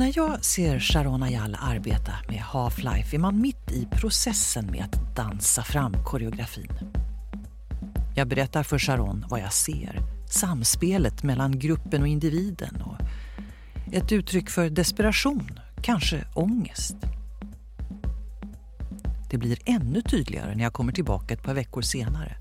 När 0.00 0.12
jag 0.16 0.44
ser 0.44 0.78
Sharon 0.78 1.22
Ayal 1.22 1.56
arbeta 1.60 2.12
med 2.28 2.38
Half-Life 2.38 3.14
är 3.14 3.18
man 3.18 3.40
mitt 3.40 3.72
i 3.72 3.88
processen 3.90 4.66
med 4.66 4.84
att 4.84 5.16
dansa 5.16 5.62
fram 5.62 6.04
koreografin. 6.04 6.72
Jag 8.16 8.28
berättar 8.28 8.62
för 8.62 8.78
Sharon 8.78 9.24
vad 9.28 9.40
jag 9.40 9.52
ser, 9.52 10.00
samspelet 10.30 11.22
mellan 11.22 11.58
gruppen 11.58 12.02
och 12.02 12.08
individen 12.08 12.82
och 12.82 12.96
ett 13.92 14.12
uttryck 14.12 14.50
för 14.50 14.70
desperation, 14.70 15.60
kanske 15.82 16.24
ångest. 16.34 16.96
Det 19.30 19.38
blir 19.38 19.58
ännu 19.64 20.02
tydligare 20.02 20.54
när 20.54 20.64
jag 20.64 20.72
kommer 20.72 20.92
tillbaka 20.92 21.34
ett 21.34 21.42
par 21.42 21.54
veckor 21.54 21.82
senare. 21.82 22.36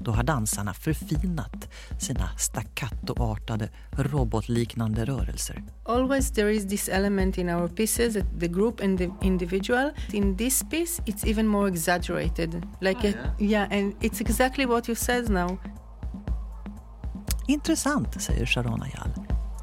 Då 0.00 0.12
har 0.12 0.22
dansarna 0.22 0.74
förfinat 0.74 1.55
sina 1.98 2.28
staccatoartade, 2.36 3.68
robotliknande 3.90 5.04
rörelser. 5.04 5.62
Always 5.84 6.30
there 6.30 6.52
is 6.52 6.68
this 6.68 6.88
element 6.88 7.38
in 7.38 7.48
our 7.48 7.68
pieces, 7.68 8.16
the 8.40 8.48
group 8.48 8.80
and 8.80 8.98
the 8.98 9.10
individual. 9.22 9.90
In 10.12 10.36
this 10.36 10.64
piece, 10.70 11.02
it's 11.06 11.26
even 11.26 11.46
more 11.46 11.68
exaggerated. 11.68 12.62
Like, 12.80 13.08
a, 13.08 13.12
yeah, 13.38 13.72
and 13.72 13.94
it's 14.00 14.20
exactly 14.20 14.66
what 14.66 14.88
you 14.88 14.96
said 14.96 15.28
now. 15.28 15.58
Intressant, 17.48 18.22
säger 18.22 18.46
Sharon 18.46 18.82
Ayal. 18.82 19.10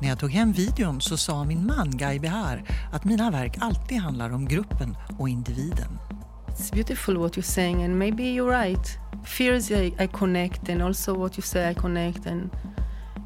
När 0.01 0.09
jag 0.09 0.19
tog 0.19 0.31
hem 0.31 0.51
videon 0.51 1.01
så 1.01 1.17
sa 1.17 1.43
min 1.43 1.65
man 1.65 1.91
Guy 1.91 2.19
Behar 2.19 2.63
att 2.91 3.05
mina 3.05 3.31
verk 3.31 3.57
alltid 3.61 3.97
handlar 3.97 4.29
om 4.29 4.45
gruppen 4.45 4.97
och 5.19 5.29
individen. 5.29 5.99
It's 6.47 6.73
beautiful 6.73 7.17
what 7.17 7.37
you're 7.37 7.41
saying, 7.41 7.83
and 7.83 7.99
maybe 7.99 8.23
you're 8.23 8.65
right. 8.65 8.97
Fears 9.23 9.71
I, 9.71 9.93
I 9.99 10.07
connect, 10.07 10.69
and 10.69 10.81
also 10.81 11.13
what 11.15 11.37
you 11.37 11.41
say 11.41 11.71
I 11.71 11.73
connect, 11.73 12.25
and 12.25 12.49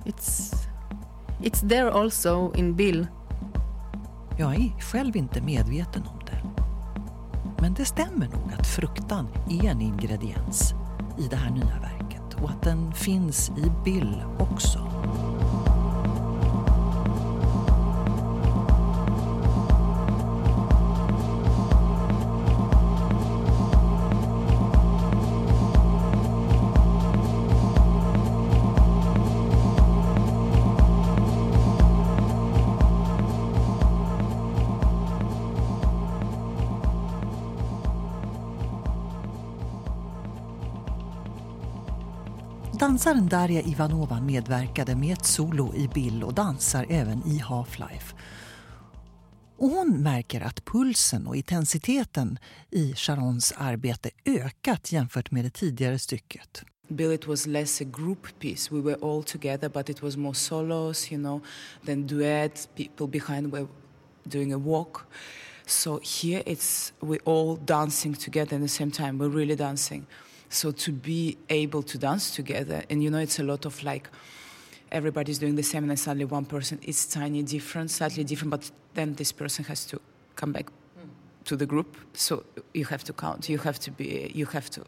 it's 0.05 0.53
it's 1.41 1.61
there 1.69 1.91
also 1.91 2.53
in 2.55 2.75
Bill. 2.75 3.07
Jag 4.37 4.55
är 4.55 4.81
själv 4.81 5.15
inte 5.15 5.41
medveten 5.41 6.03
om 6.03 6.19
det. 6.25 6.41
Men 7.61 7.73
det 7.73 7.85
stämmer 7.85 8.27
nog 8.27 8.53
att 8.59 8.67
fruktan 8.67 9.27
är 9.49 9.63
en 9.63 9.81
ingrediens 9.81 10.73
i 11.19 11.27
det 11.29 11.35
här 11.35 11.51
nya 11.51 11.79
verket 11.81 12.33
och 12.41 12.49
att 12.49 12.61
den 12.61 12.93
finns 12.93 13.49
i 13.49 13.71
Bill 13.85 14.23
också. 14.39 14.79
Dansaren 42.97 43.27
Darja 43.27 43.61
Ivanova 43.61 44.21
medverkade 44.21 44.95
med 44.95 45.13
ett 45.13 45.25
solo 45.25 45.75
i 45.75 45.87
Bill 45.87 46.23
och 46.23 46.33
dansar 46.33 46.85
även 46.89 47.27
i 47.27 47.39
Half-Life. 47.39 48.15
Och 49.57 49.69
hon 49.69 50.01
märker 50.03 50.41
att 50.41 50.65
pulsen 50.65 51.27
och 51.27 51.35
intensiteten 51.35 52.39
i 52.71 52.93
Sharons 52.95 53.53
arbete 53.57 54.09
ökat 54.25 54.91
jämfört 54.91 55.31
med 55.31 55.45
det 55.45 55.49
tidigare 55.49 55.99
stycket. 55.99 56.63
Bill, 56.87 57.11
it 57.11 57.27
was 57.27 57.45
less 57.45 57.81
a 57.81 57.83
group 57.83 58.39
piece. 58.39 58.75
We 58.75 58.81
were 58.81 58.97
all 59.01 59.23
together, 59.23 59.69
but 59.69 59.89
it 59.89 60.03
was 60.03 60.17
more 60.17 60.35
solos, 60.35 61.11
you 61.11 61.21
know, 61.21 61.41
than 61.85 62.07
duets, 62.07 62.69
people 62.75 63.07
behind 63.07 63.51
were 63.51 63.67
doing 64.23 64.53
a 64.53 64.57
walk. 64.57 64.97
So 65.65 65.99
here 66.21 66.43
it's 66.45 66.93
we 66.99 67.17
all 67.23 67.57
dancing 67.65 68.15
together 68.15 68.55
at 68.55 68.61
the 68.61 68.67
same 68.67 68.91
time. 68.91 69.11
We're 69.11 69.37
really 69.37 69.55
dancing. 69.55 70.05
So 70.49 70.71
to 70.71 70.91
be 70.91 71.37
able 71.49 71.83
to 71.83 71.97
dance 71.97 72.35
together, 72.35 72.83
and 72.89 73.03
you 73.03 73.09
know, 73.09 73.19
it's 73.19 73.39
a 73.39 73.43
lot 73.43 73.65
of 73.65 73.83
like 73.83 74.09
everybody's 74.91 75.39
doing 75.39 75.55
the 75.55 75.63
same, 75.63 75.83
and 75.83 75.89
then 75.89 75.97
suddenly 75.97 76.25
one 76.25 76.45
person 76.45 76.79
is 76.81 77.05
tiny 77.05 77.43
different, 77.43 77.91
slightly 77.91 78.23
different, 78.23 78.51
but 78.51 78.71
then 78.93 79.15
this 79.15 79.33
person 79.33 79.65
has 79.65 79.85
to 79.85 79.99
come 80.35 80.53
back 80.53 80.67
to 81.43 81.55
the 81.57 81.65
group. 81.65 81.97
So 82.13 82.43
you 82.73 82.85
have 82.85 83.03
to 83.03 83.13
count. 83.13 83.49
You 83.49 83.59
have 83.59 83.79
to 83.79 83.91
be. 83.91 84.31
You 84.35 84.47
have 84.53 84.69
to. 84.69 84.81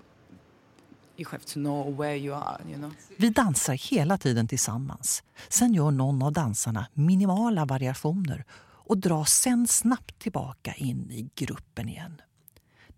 You 1.17 1.25
have 1.31 1.45
to 1.45 1.59
know 1.59 1.95
where 1.97 2.15
you 2.15 2.33
are. 2.33 2.61
You 2.67 2.77
know. 2.77 2.91
Vi 3.17 3.29
dansar 3.29 3.73
hela 3.73 4.17
tiden 4.17 4.47
tillsammans. 4.47 5.23
Sen 5.49 5.73
gör 5.73 5.91
någon 5.91 6.21
av 6.21 6.33
dansarna 6.33 6.87
minimala 6.93 7.65
variationer 7.65 8.45
och 8.89 8.97
dras 8.97 9.33
sen 9.33 9.67
snabbt 9.67 10.19
tillbaka 10.19 10.73
in 10.77 11.11
i 11.11 11.29
gruppen 11.35 11.89
igen. 11.89 12.21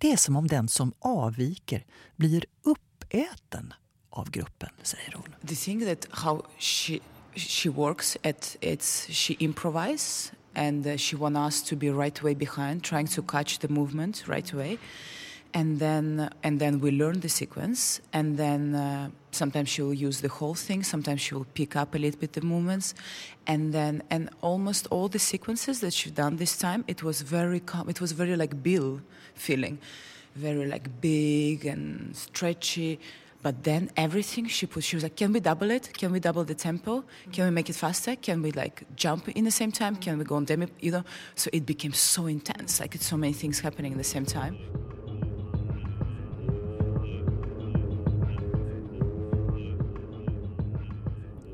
Det 0.01 0.11
är 0.11 0.17
som 0.17 0.35
om 0.35 0.47
den 0.47 0.67
som 0.67 0.93
avviker 0.99 1.85
blir 2.15 2.45
uppäten 2.63 3.73
av 4.09 4.31
gruppen, 4.31 4.69
säger 4.83 5.13
hon. 5.13 5.35
The 5.47 5.55
thing 5.55 5.85
that 5.85 6.07
how 6.11 6.45
she 6.57 6.99
she 7.35 7.69
works 7.69 8.17
at 8.23 8.57
it's 8.61 9.11
she 9.11 9.33
improvises 9.39 10.31
and 10.55 10.87
uh, 10.87 10.97
she 10.97 11.17
wants 11.17 11.37
us 11.37 11.69
to 11.69 11.75
be 11.75 11.87
right 11.87 12.23
way 12.23 12.35
behind, 12.35 12.83
trying 12.83 13.07
to 13.07 13.21
catch 13.21 13.59
the 13.59 13.67
movement 13.67 14.27
right 14.27 14.53
away, 14.53 14.77
and 15.53 15.79
then 15.79 16.29
and 16.43 16.59
then 16.59 16.79
we 16.79 16.91
learn 16.91 17.19
the 17.19 17.29
sequence, 17.29 18.01
and 18.13 18.37
then 18.37 18.75
uh, 18.75 19.09
sometimes 19.31 19.69
she 19.69 19.81
will 19.81 19.93
use 19.93 20.21
the 20.21 20.29
whole 20.29 20.55
thing, 20.55 20.83
sometimes 20.83 21.21
she 21.21 21.33
will 21.35 21.47
pick 21.53 21.75
up 21.75 21.95
a 21.95 21.97
little 21.97 22.19
bit 22.19 22.33
the 22.33 22.41
movements, 22.41 22.93
and 23.47 23.73
then 23.73 24.03
and 24.09 24.29
almost 24.41 24.87
all 24.87 25.07
the 25.07 25.19
sequences 25.19 25.79
that 25.81 25.93
she's 25.93 26.11
done 26.13 26.37
this 26.37 26.57
time, 26.57 26.83
it 26.87 27.03
was 27.03 27.21
very 27.21 27.59
calm. 27.59 27.89
It 27.89 27.99
was 27.99 28.11
very 28.11 28.35
like 28.35 28.63
Bill 28.63 29.01
feeling, 29.35 29.79
very 30.35 30.65
like 30.65 31.01
big 31.01 31.65
and 31.65 32.15
stretchy. 32.15 32.99
But 33.43 33.63
then 33.63 33.89
everything 33.97 34.45
she 34.47 34.67
put, 34.67 34.83
she 34.83 34.95
was 34.95 35.01
like, 35.01 35.15
"Can 35.15 35.33
we 35.33 35.39
double 35.39 35.71
it? 35.71 35.91
Can 35.97 36.11
we 36.11 36.19
double 36.19 36.43
the 36.43 36.53
tempo? 36.53 37.03
Can 37.31 37.45
we 37.45 37.51
make 37.51 37.71
it 37.71 37.75
faster? 37.75 38.15
Can 38.15 38.43
we 38.43 38.51
like 38.51 38.83
jump 38.95 39.29
in 39.29 39.45
the 39.45 39.51
same 39.51 39.71
time? 39.71 39.95
Can 39.95 40.19
we 40.19 40.25
go 40.25 40.35
on 40.35 40.45
demi? 40.45 40.67
You 40.79 40.91
know." 40.91 41.03
So 41.35 41.49
it 41.51 41.65
became 41.65 41.93
so 41.93 42.27
intense, 42.27 42.79
like 42.79 42.93
it's 42.93 43.07
so 43.07 43.17
many 43.17 43.33
things 43.33 43.59
happening 43.59 43.93
at 43.93 43.97
the 43.97 44.03
same 44.03 44.27
time. 44.27 44.59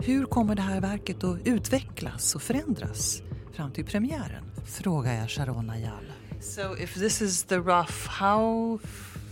Hur 0.07 0.25
kommer 0.25 0.55
det 0.55 0.61
här 0.61 0.81
verket 0.81 1.23
att 1.23 1.47
utvecklas 1.47 2.35
och 2.35 2.41
förändras 2.41 3.21
fram 3.53 3.71
till 3.71 3.85
premiären? 3.85 4.43
Frågar 4.65 5.13
jag 5.13 5.29
Sharon 5.29 5.69
Ayala. 5.69 6.13
So, 6.41 6.77
if 6.77 6.93
this 6.93 7.21
is 7.21 7.43
the 7.43 7.57
rough, 7.57 8.07
how 8.07 8.79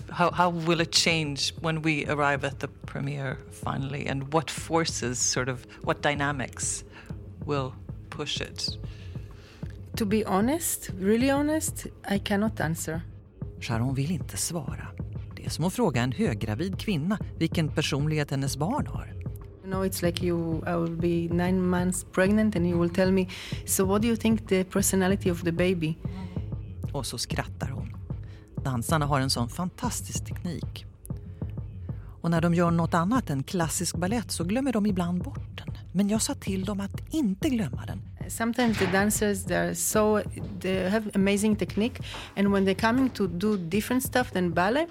how 0.10 0.32
how 0.32 0.52
will 0.52 0.82
it 0.82 0.96
change 0.96 1.40
when 1.62 1.82
we 1.82 2.06
arrive 2.08 2.48
at 2.48 2.60
the 2.60 2.68
premiere 2.68 3.36
finally, 3.64 4.08
and 4.08 4.34
what 4.34 4.52
forces, 4.52 5.32
sort 5.32 5.50
of, 5.50 5.66
what 5.82 6.04
dynamics, 6.04 6.84
will 7.46 7.72
push 8.10 8.42
it? 8.42 8.70
To 9.98 10.06
be 10.06 10.24
honest, 10.28 10.90
really 11.00 11.32
honest, 11.32 11.86
I 12.12 12.20
cannot 12.20 12.60
answer. 12.60 13.02
Sharon 13.62 13.96
vill 13.96 14.12
inte 14.12 14.38
svara. 14.38 14.88
Det 15.36 15.46
är 15.46 15.50
som 15.50 15.66
att 15.66 15.74
fråga 15.74 16.02
en 16.02 16.12
höggravid 16.12 16.80
kvinna 16.80 17.20
vilken 17.38 17.68
personlighet 17.68 18.32
hennes 18.32 18.58
barn 18.58 18.88
har. 18.88 19.25
You 19.66 19.72
know, 19.72 19.86
it's 19.86 20.04
like 20.04 20.22
you, 20.22 20.62
I 20.68 20.76
will 20.76 20.96
be 20.96 21.28
nine 21.34 21.60
months 21.60 22.06
pregnant 22.12 22.56
and 22.56 22.68
you 22.68 22.78
will 22.78 22.90
tell 22.90 23.12
me, 23.12 23.28
so 23.66 23.86
what 23.86 24.02
do 24.02 24.08
you 24.08 24.16
think 24.16 24.48
the 24.48 24.64
personality 24.64 25.32
of 25.32 25.44
the 25.44 25.52
baby? 25.52 25.98
Och 26.92 27.06
så 27.06 27.18
skrattar 27.18 27.68
hon. 27.70 27.96
Dansarna 28.64 29.06
har 29.06 29.20
en 29.20 29.30
sån 29.30 29.50
fantastisk 29.50 30.26
teknik. 30.26 30.86
Och 32.22 32.32
när 32.32 32.42
de 32.42 32.54
gör 32.54 32.72
något 32.72 32.94
annat 32.94 33.30
än 33.30 33.44
klassisk 33.44 33.96
ballett 33.96 34.32
så 34.32 34.44
glömmer 34.44 34.74
de 34.74 34.86
ibland 34.86 35.24
bort 35.24 35.58
den. 35.58 35.78
Men 35.92 36.10
jag 36.10 36.22
sa 36.22 36.34
till 36.34 36.66
dem 36.66 36.80
att 36.80 37.14
inte 37.14 37.50
glömma 37.50 37.86
den. 37.86 38.02
Sometimes 38.30 38.78
the 38.78 38.86
dancers 38.86 39.46
they're 39.46 39.74
so 39.74 40.22
they 40.62 40.90
have 40.90 41.12
amazing 41.16 41.56
technique, 41.56 42.04
and 42.38 42.52
when 42.52 42.68
they're 42.68 42.90
coming 42.90 43.10
to 43.10 43.28
do 43.28 43.58
different 43.58 44.04
stuff 44.04 44.32
than 44.32 44.54
ballet, 44.54 44.88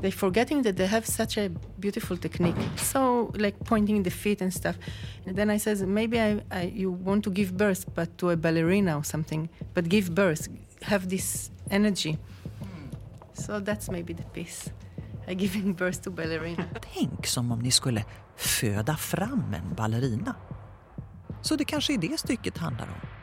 they're 0.00 0.10
forgetting 0.10 0.62
that 0.62 0.76
they 0.76 0.86
have 0.86 1.06
such 1.06 1.38
a 1.38 1.48
beautiful 1.78 2.16
technique. 2.16 2.56
So 2.76 3.32
like 3.36 3.56
pointing 3.64 4.02
the 4.02 4.10
feet 4.10 4.42
and 4.42 4.52
stuff. 4.52 4.76
And 5.26 5.36
then 5.36 5.50
I 5.50 5.58
says 5.58 5.82
maybe 5.82 6.20
I, 6.20 6.40
I 6.50 6.72
you 6.74 6.90
want 6.90 7.24
to 7.24 7.30
give 7.30 7.52
birth, 7.56 7.86
but 7.94 8.18
to 8.18 8.30
a 8.30 8.36
ballerina 8.36 8.96
or 8.96 9.04
something. 9.04 9.48
But 9.74 9.88
give 9.88 10.10
birth, 10.10 10.48
have 10.82 11.08
this 11.08 11.50
energy. 11.70 12.18
So 13.34 13.60
that's 13.60 13.90
maybe 13.90 14.14
the 14.14 14.22
piece. 14.22 14.70
I 15.28 15.34
giving 15.34 15.74
birth 15.74 16.02
to 16.02 16.10
ballerina. 16.10 16.64
Tänk 16.94 17.26
som 17.26 17.52
om 17.52 17.58
ni 17.58 17.70
skulle 17.70 18.04
föda 18.36 18.96
fram 18.96 19.54
en 19.54 19.74
ballerina. 19.74 20.34
Så 21.42 21.56
det 21.56 21.64
kanske 21.64 21.94
är 21.94 21.98
det 21.98 22.20
stycket 22.20 22.58
handlar 22.58 22.86
om. 22.86 23.15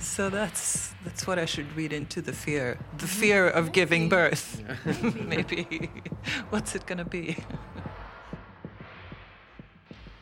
So 0.00 0.30
that's 0.30 0.92
that's 1.04 1.26
what 1.26 1.38
I 1.38 1.44
should 1.44 1.74
read 1.76 1.92
into 1.92 2.20
the 2.20 2.32
fear, 2.32 2.78
the 2.98 3.06
mm-hmm. 3.06 3.20
fear 3.20 3.48
of 3.48 3.72
giving 3.72 4.08
birth. 4.08 4.62
Maybe. 5.26 5.90
What's 6.50 6.74
it 6.74 6.86
gonna 6.86 7.04
be? 7.04 7.36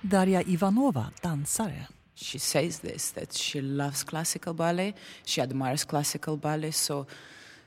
Daria 0.07 0.43
Ivanova, 0.45 1.13
dansare. 1.23 1.87
She 2.15 2.39
says 2.39 2.81
this 2.81 3.11
that 3.11 3.33
she 3.33 3.61
loves 3.61 4.05
classical 4.05 4.55
ballet, 4.55 4.95
she 5.25 5.41
admires 5.41 5.85
classical 5.85 6.37
ballet, 6.37 6.73
so 6.73 7.07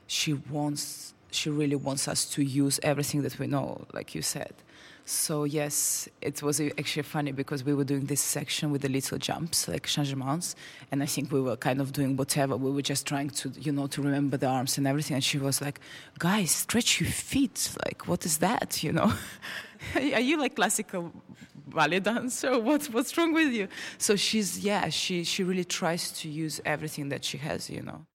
she 0.06 0.34
wants 0.34 1.14
she 1.30 1.50
really 1.50 1.76
wants 1.76 2.08
us 2.08 2.24
to 2.30 2.42
use 2.42 2.80
everything 2.82 3.22
that 3.22 3.38
we 3.38 3.46
know, 3.46 3.84
like 3.92 4.14
you 4.14 4.22
said. 4.22 4.54
So 5.08 5.44
yes, 5.44 6.08
it 6.20 6.42
was 6.42 6.60
actually 6.60 7.04
funny 7.04 7.30
because 7.30 7.62
we 7.62 7.72
were 7.74 7.84
doing 7.84 8.06
this 8.06 8.20
section 8.20 8.72
with 8.72 8.82
the 8.82 8.88
little 8.88 9.18
jumps, 9.18 9.68
like 9.68 9.86
changements, 9.86 10.56
and 10.90 11.00
I 11.00 11.06
think 11.06 11.30
we 11.30 11.40
were 11.40 11.56
kind 11.56 11.80
of 11.80 11.92
doing 11.92 12.16
whatever. 12.16 12.56
We 12.56 12.72
were 12.72 12.82
just 12.82 13.06
trying 13.06 13.30
to, 13.30 13.50
you 13.50 13.70
know, 13.70 13.86
to 13.86 14.02
remember 14.02 14.36
the 14.36 14.48
arms 14.48 14.78
and 14.78 14.84
everything. 14.84 15.14
And 15.14 15.22
she 15.22 15.38
was 15.38 15.60
like, 15.60 15.78
"Guys, 16.18 16.50
stretch 16.50 17.00
your 17.00 17.08
feet. 17.10 17.70
Like, 17.84 18.08
what 18.08 18.26
is 18.26 18.38
that? 18.38 18.82
You 18.82 18.92
know, 18.94 19.12
are 19.94 20.20
you 20.20 20.40
like 20.40 20.56
classical 20.56 21.12
ballet 21.68 22.00
dancer? 22.00 22.58
What's 22.58 22.90
what's 22.90 23.16
wrong 23.16 23.32
with 23.32 23.52
you?" 23.52 23.68
So 23.98 24.16
she's 24.16 24.58
yeah, 24.58 24.88
she 24.90 25.22
she 25.22 25.44
really 25.44 25.64
tries 25.64 26.10
to 26.20 26.28
use 26.28 26.60
everything 26.64 27.10
that 27.10 27.24
she 27.24 27.38
has, 27.38 27.70
you 27.70 27.82
know. 27.82 28.06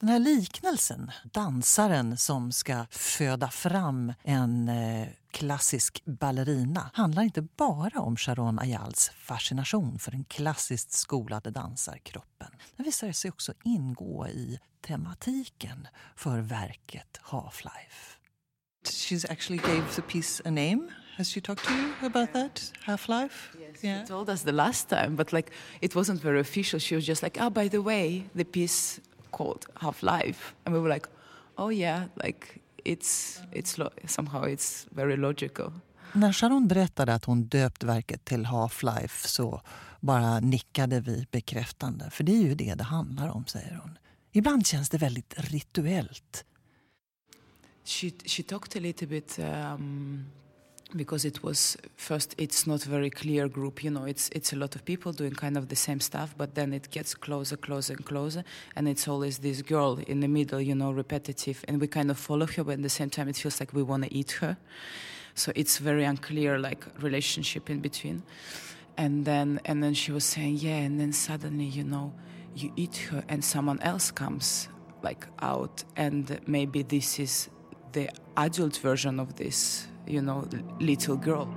Den 0.00 0.08
här 0.08 0.18
liknelsen, 0.18 1.10
dansaren 1.32 2.16
som 2.16 2.52
ska 2.52 2.86
föda 2.90 3.50
fram 3.50 4.12
en 4.24 4.68
eh, 4.68 5.08
klassisk 5.34 6.02
ballerina 6.04 6.90
handlar 6.94 7.22
inte 7.22 7.42
bara 7.42 8.00
om 8.00 8.16
Sharon 8.16 8.58
Ayals 8.58 9.10
fascination 9.16 9.98
för 9.98 10.10
den 10.10 10.24
klassiskt 10.24 10.92
skolade 10.92 11.50
dansarkroppen. 11.50 12.48
Den 12.76 12.84
visar 12.84 13.12
sig 13.12 13.30
också 13.30 13.52
ingå 13.64 14.28
i 14.28 14.58
tematiken 14.80 15.88
för 16.16 16.40
verket 16.40 17.20
Half-Life. 17.22 18.18
She's 18.84 19.30
actually 19.30 19.62
gave 19.62 19.84
the 19.96 20.02
piece 20.02 20.42
a 20.44 20.50
name. 20.50 20.88
Has 21.16 21.28
she 21.28 21.40
talked 21.40 21.64
to 21.64 21.72
you 21.72 21.92
about 22.06 22.32
that? 22.32 22.72
Half 22.80 23.08
Life? 23.08 23.58
Yes, 23.60 23.80
she 23.80 24.06
told 24.06 24.28
us 24.28 24.42
the 24.42 24.52
last 24.52 24.88
time, 24.88 25.16
but 25.16 25.32
like 25.32 25.52
it 25.80 25.94
wasn't 25.94 26.22
very 26.22 26.40
official. 26.40 26.80
She 26.80 26.94
was 26.94 27.06
just 27.06 27.22
like, 27.22 27.40
"Oh, 27.40 27.50
by 27.50 27.68
the 27.68 27.78
way, 27.78 28.24
the 28.34 28.44
piece 28.44 29.00
called 29.30 29.66
Half 29.74 30.02
Life," 30.02 30.54
and 30.64 30.74
we 30.74 30.80
were 30.80 30.94
like, 30.94 31.08
"Oh 31.56 31.70
yeah, 31.70 32.04
like 32.16 32.63
it's 32.84 33.38
it's 33.52 33.90
somehow 34.06 34.44
it's 34.48 34.86
very 34.90 35.16
logical." 35.16 35.72
När 36.12 36.32
Sharon 36.32 36.68
berättade 36.68 37.14
att 37.14 37.24
hon 37.24 37.44
döpt 37.44 37.82
verket 37.82 38.24
till 38.24 38.46
Half-Life 38.46 39.26
så 39.26 39.62
bara 40.00 40.40
nickade 40.40 41.00
vi 41.00 41.26
bekräftande. 41.30 42.10
För 42.10 42.24
det 42.24 42.32
är 42.32 42.42
ju 42.42 42.54
det 42.54 42.74
det 42.74 42.84
handlar 42.84 43.28
om, 43.28 43.46
säger 43.46 43.80
hon. 43.82 43.98
Ibland 44.32 44.66
känns 44.66 44.88
det 44.88 44.98
väldigt 44.98 45.34
rituellt. 45.36 46.44
She 47.84 48.10
she 48.26 48.42
talked 48.42 48.76
a 48.76 48.80
little 48.80 49.06
bit 49.06 49.38
um, 49.38 50.26
because 50.96 51.24
it 51.24 51.42
was 51.42 51.76
first. 51.96 52.34
It's 52.38 52.66
not 52.66 52.82
very 52.82 53.10
clear 53.10 53.48
group, 53.48 53.84
you 53.84 53.90
know. 53.90 54.04
It's 54.04 54.28
it's 54.30 54.52
a 54.52 54.56
lot 54.56 54.74
of 54.76 54.84
people 54.84 55.12
doing 55.12 55.32
kind 55.32 55.56
of 55.56 55.68
the 55.68 55.76
same 55.76 56.00
stuff, 56.00 56.34
but 56.36 56.54
then 56.54 56.72
it 56.72 56.90
gets 56.90 57.14
closer, 57.14 57.56
closer, 57.56 57.94
and 57.94 58.04
closer, 58.04 58.44
and 58.76 58.88
it's 58.88 59.08
always 59.08 59.38
this 59.38 59.62
girl 59.62 59.98
in 60.06 60.20
the 60.20 60.28
middle, 60.28 60.60
you 60.60 60.74
know, 60.74 60.92
repetitive, 60.92 61.64
and 61.68 61.80
we 61.80 61.86
kind 61.86 62.10
of 62.10 62.18
follow 62.18 62.46
her, 62.46 62.64
but 62.64 62.72
at 62.72 62.82
the 62.82 62.88
same 62.88 63.10
time, 63.10 63.28
it 63.28 63.36
feels 63.36 63.60
like 63.60 63.72
we 63.72 63.82
want 63.82 64.04
to 64.04 64.14
eat 64.14 64.32
her. 64.40 64.56
so 65.34 65.52
it's 65.54 65.78
very 65.78 66.04
unclear 66.04 66.58
like 66.58 66.86
relationship 67.02 67.68
in 67.68 67.80
between 67.80 68.22
and 68.96 69.24
then 69.24 69.60
and 69.64 69.82
then 69.82 69.92
she 69.92 70.12
was 70.12 70.24
saying 70.24 70.56
yeah 70.56 70.76
and 70.76 71.00
then 71.00 71.12
suddenly 71.12 71.64
you 71.64 71.84
know 71.84 72.12
you 72.54 72.72
eat 72.76 72.96
her 72.96 73.24
and 73.28 73.44
someone 73.44 73.80
else 73.80 74.10
comes 74.10 74.68
like 75.02 75.26
out 75.42 75.82
and 75.96 76.40
maybe 76.46 76.82
this 76.82 77.18
is 77.18 77.48
the 77.92 78.08
adult 78.36 78.76
version 78.76 79.18
of 79.18 79.34
this 79.36 79.88
you 80.06 80.22
know 80.22 80.44
little 80.80 81.16
girl 81.16 81.48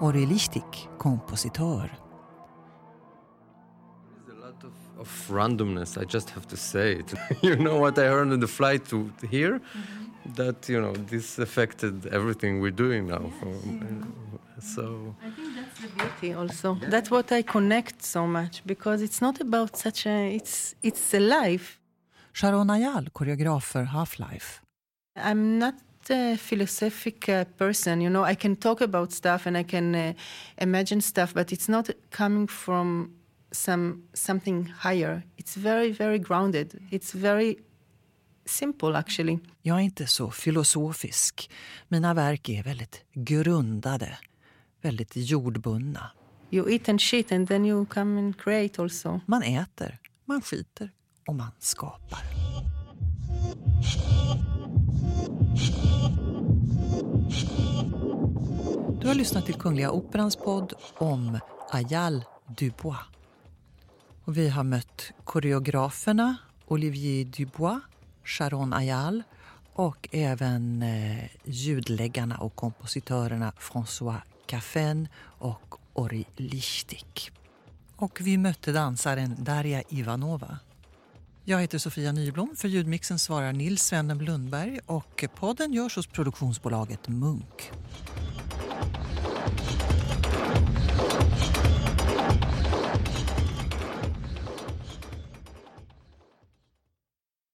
Ori 0.00 0.26
Lichtik, 0.26 0.88
kompositör. 0.98 1.90
There's 4.26 4.38
a 4.38 4.40
lot 4.40 4.64
of, 4.64 4.72
of 5.00 5.28
randomness. 5.30 5.98
I 5.98 6.04
just 6.04 6.30
have 6.30 6.46
to 6.48 6.56
say 6.56 6.92
it. 6.92 7.14
you 7.42 7.56
know 7.56 7.78
what 7.78 7.98
I 7.98 8.04
heard 8.04 8.30
on 8.30 8.40
the 8.40 8.46
flight 8.46 8.84
to 8.90 9.10
here? 9.30 9.58
Mm-hmm. 9.58 10.34
That 10.34 10.68
you 10.68 10.80
know 10.80 10.92
this 10.92 11.38
affected 11.38 12.06
everything 12.06 12.60
we're 12.60 12.76
doing 12.76 13.06
now. 13.06 13.30
From, 13.40 14.12
so 14.60 15.14
I 15.22 15.30
think 15.30 15.36
that's 15.36 15.45
the 15.80 15.88
beauty 15.88 16.34
also. 16.34 16.78
That's 16.90 17.10
what 17.10 17.32
I 17.32 17.42
connect 17.42 18.02
so 18.02 18.26
much 18.26 18.62
because 18.64 19.04
it's 19.04 19.20
not 19.20 19.40
about 19.40 19.76
such 19.76 20.06
a 20.06 20.34
it's 20.34 20.74
it's 20.82 21.14
a 21.14 21.20
life. 21.20 21.78
Sharon 22.32 22.70
Ayal, 22.70 23.10
koreograf 23.10 23.64
för 23.64 23.82
Half-Life. 23.82 24.60
I'm 25.18 25.58
not 25.58 25.74
a 26.10 26.36
philosophic 26.36 27.28
uh, 27.28 27.44
person, 27.44 28.00
you 28.02 28.10
know. 28.10 28.30
I 28.32 28.34
can 28.34 28.56
talk 28.56 28.80
about 28.80 29.12
stuff 29.12 29.46
and 29.46 29.56
I 29.56 29.64
can 29.64 29.94
uh, 29.94 30.12
imagine 30.56 31.02
stuff, 31.02 31.34
but 31.34 31.52
it's 31.52 31.68
not 31.68 31.90
coming 32.10 32.48
from 32.48 33.10
some 33.52 34.02
something 34.14 34.72
higher. 34.84 35.22
It's 35.36 35.56
very 35.56 35.92
very 35.92 36.18
grounded. 36.18 36.80
It's 36.90 37.12
very 37.14 37.56
simple 38.44 38.98
actually. 38.98 39.38
Jag 39.62 39.76
är 39.76 39.82
inte 39.82 40.06
så 40.06 40.30
filosofisk. 40.30 41.50
Mina 41.88 42.14
verk 42.14 42.48
är 42.48 42.62
väldigt 42.62 43.04
grundade, 43.12 44.18
väldigt 44.86 45.16
jordbundna. 45.16 46.10
You 46.50 46.70
eat 46.70 46.88
and 46.88 47.00
shit 47.00 47.32
and 47.32 47.48
then 47.48 47.66
you 47.66 47.86
come 47.86 48.20
and 48.20 48.38
create 48.38 48.82
also. 48.82 49.20
Man 49.26 49.42
äter, 49.42 49.98
man 50.24 50.42
skiter 50.42 50.90
och 51.26 51.34
man 51.34 51.50
skapar. 51.58 52.20
Du 59.00 59.08
har 59.08 59.14
lyssnat 59.14 59.46
till 59.46 59.54
Kungliga 59.54 59.90
Operans 59.90 60.36
podd 60.36 60.72
om 60.98 61.38
Ayal 61.70 62.24
Dubois. 62.58 62.98
Och 64.24 64.36
vi 64.36 64.48
har 64.48 64.64
mött 64.64 65.12
koreograferna 65.24 66.36
Olivier 66.66 67.24
Dubois, 67.24 67.80
Sharon 68.24 68.72
Ayal 68.72 69.22
och 69.72 70.08
även 70.12 70.82
eh, 70.82 71.24
ljudläggarna 71.44 72.38
och 72.38 72.56
kompositörerna 72.56 73.52
François 73.58 74.20
Caffen 74.46 75.08
och 75.38 75.74
Ori 75.92 76.24
Lichtik. 76.36 77.30
Och 77.96 78.18
vi 78.22 78.38
mötte 78.38 78.72
dansaren 78.72 79.36
Darja 79.38 79.82
Ivanova. 79.88 80.58
Jag 81.44 81.60
heter 81.60 81.78
Sofia 81.78 82.12
Nyblom. 82.12 82.56
För 82.56 82.68
ljudmixen 82.68 83.18
svarar 83.18 83.52
Nils 83.52 83.82
Svennen 83.82 84.18
Lundberg 84.18 84.80
och 84.86 85.24
podden 85.34 85.72
görs 85.72 85.96
hos 85.96 86.06
produktionsbolaget 86.06 87.08
Munk. 87.08 87.72